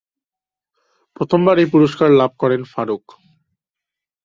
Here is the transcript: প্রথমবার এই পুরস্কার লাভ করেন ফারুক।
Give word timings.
প্রথমবার 1.15 1.55
এই 1.59 1.67
পুরস্কার 1.73 2.09
লাভ 2.11 2.31
করেন 2.41 2.61
ফারুক। 2.63 3.05